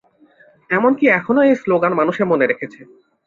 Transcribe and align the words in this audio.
এমনকি 0.69 1.05
এখনও 1.09 1.41
এই 1.43 1.55
স্লোগান 1.55 1.91
মানুষে 1.93 2.23
মনে 2.23 2.45
রেখেছে। 2.47 2.79